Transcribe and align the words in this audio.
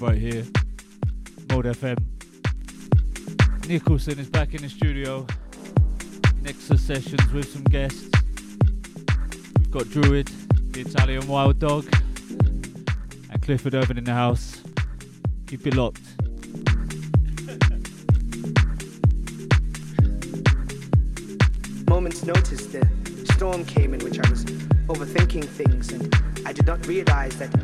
right 0.00 0.16
here. 0.16 0.44
Mode 1.50 1.66
FM. 1.66 1.98
Nicholson 3.68 4.18
is 4.18 4.30
back 4.30 4.54
in 4.54 4.62
the 4.62 4.68
studio. 4.68 5.26
Nexus 6.40 6.80
sessions 6.80 7.30
with 7.32 7.52
some 7.52 7.64
guests. 7.64 8.08
We've 9.58 9.70
got 9.70 9.90
Druid, 9.90 10.28
the 10.72 10.80
Italian 10.80 11.26
Wild 11.28 11.58
Dog, 11.58 11.86
and 13.30 13.42
Clifford 13.42 13.74
Urban 13.74 13.98
in 13.98 14.04
the 14.04 14.14
house. 14.14 14.62
Keep 15.46 15.66
it 15.66 15.74
locked. 15.74 16.00
Moments 21.88 22.24
notice 22.24 22.66
the 22.66 22.88
storm 23.34 23.66
came 23.66 23.92
in 23.92 24.00
which 24.00 24.18
I 24.18 24.30
was 24.30 24.44
overthinking 24.86 25.44
things 25.44 25.92
and 25.92 26.14
I 26.46 26.52
did 26.52 26.66
not 26.66 26.86
realize 26.86 27.36
that 27.38 27.54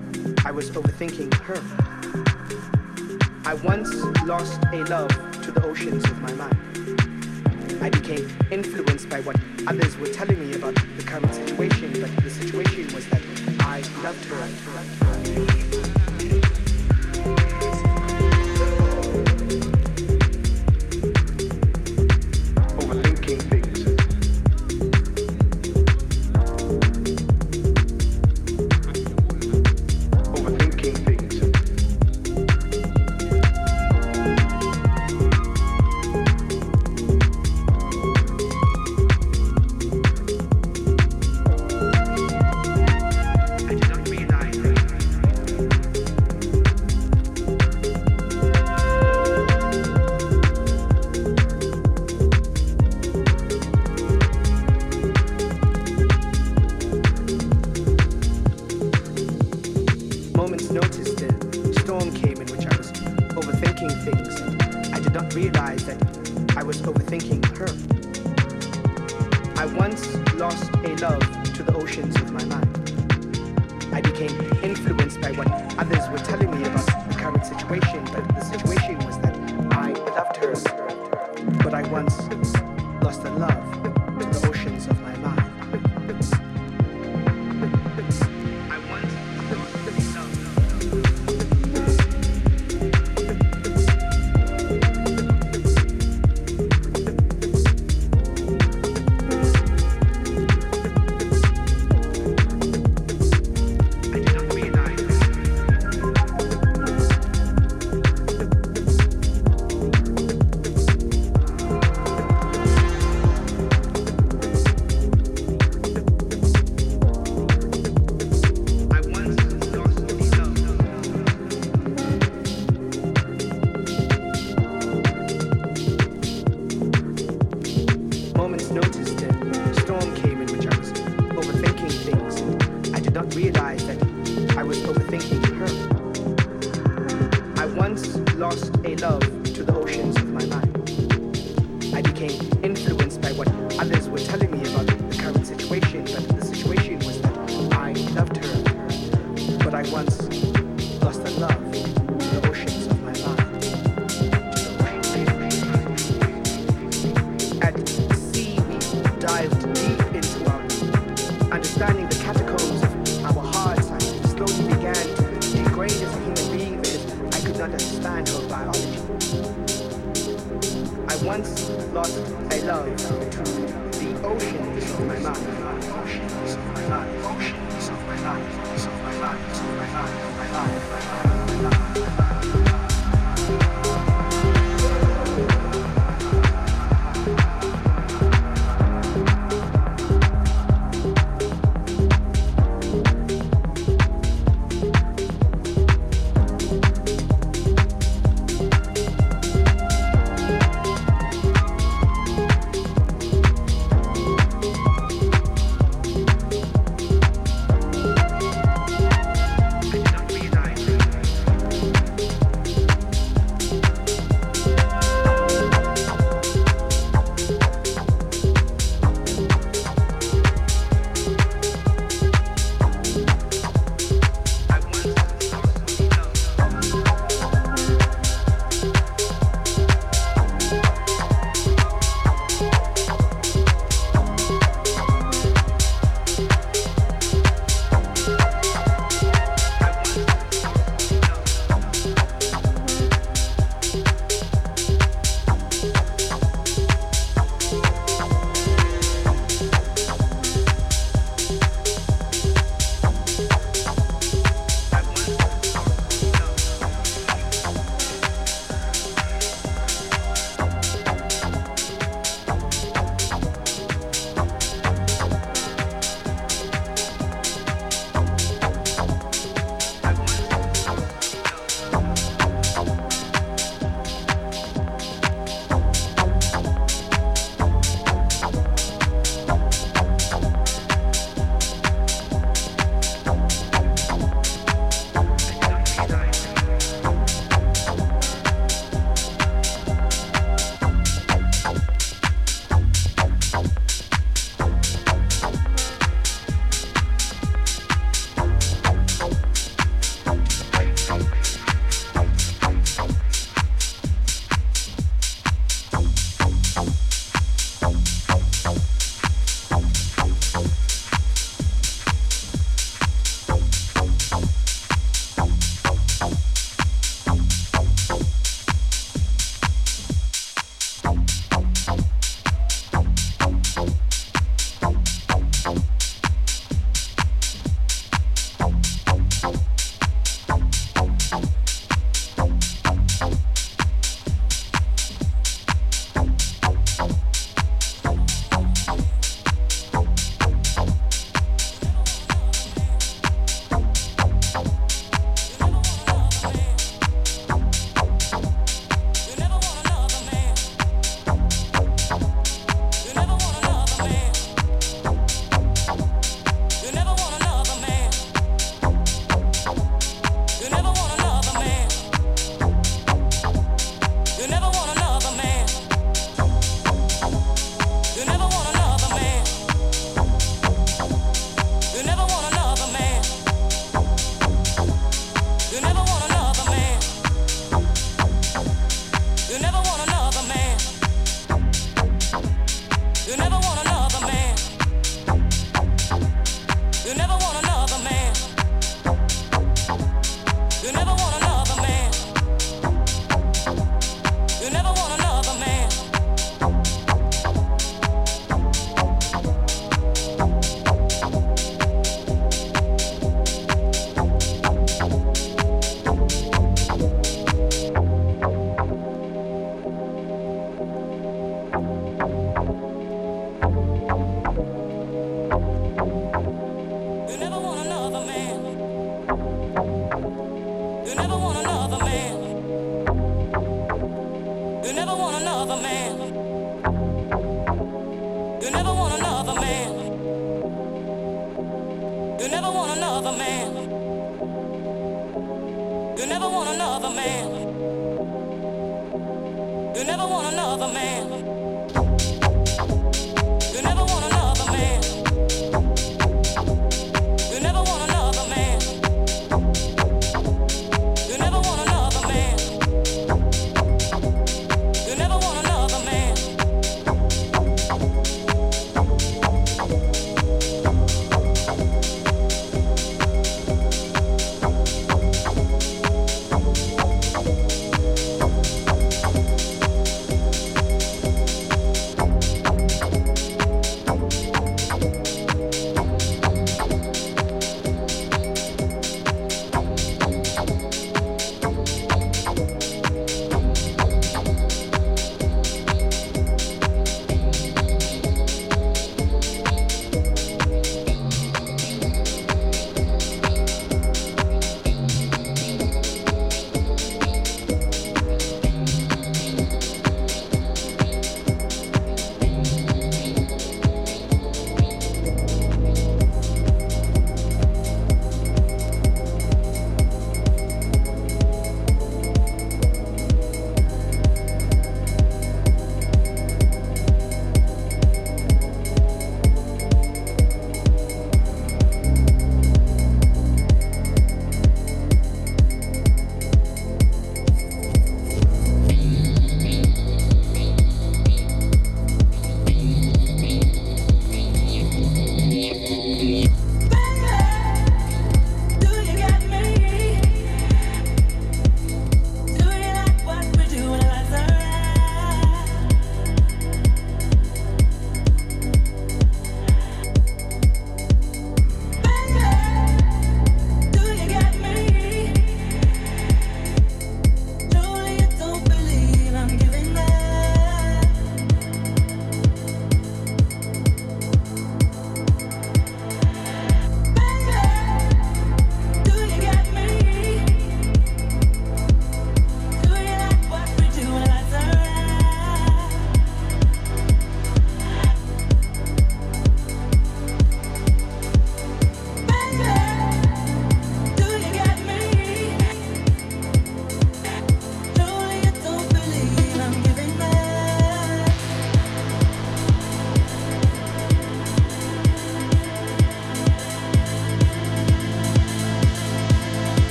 I 0.44 0.50
was 0.50 0.70
overthinking 0.72 1.32
her. 1.34 1.95
I 3.46 3.54
once 3.54 3.94
lost 4.24 4.60
a 4.72 4.82
love 4.86 5.08
to 5.42 5.52
the 5.52 5.64
oceans 5.64 6.04
of 6.06 6.20
my 6.20 6.32
mind. 6.32 6.58
I 7.80 7.90
became 7.90 8.28
influenced 8.50 9.08
by 9.08 9.20
what 9.20 9.36
others 9.68 9.96
were 9.98 10.08
telling 10.08 10.40
me 10.40 10.56
about 10.56 10.74
the 10.74 11.04
current 11.04 11.32
situation, 11.32 11.92
but 12.00 12.24
the 12.24 12.30
situation 12.30 12.92
was 12.92 13.06
that 13.06 13.22
I 13.60 13.82
loved 14.02 14.24
her. 14.24 15.75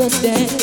understand. 0.00 0.59